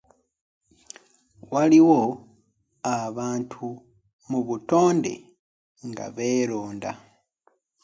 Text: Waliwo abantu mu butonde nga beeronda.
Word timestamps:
Waliwo 1.53 1.99
abantu 2.99 3.65
mu 4.29 4.39
butonde 4.47 5.13
nga 5.89 6.05
beeronda. 6.15 6.91